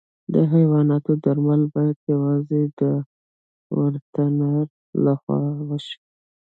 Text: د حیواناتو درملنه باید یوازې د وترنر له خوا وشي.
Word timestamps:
د 0.33 0.35
حیواناتو 0.53 1.11
درملنه 1.23 1.67
باید 1.73 1.97
یوازې 2.13 2.61
د 2.79 2.81
وترنر 3.79 4.67
له 5.03 5.13
خوا 5.21 5.41
وشي. 5.69 5.97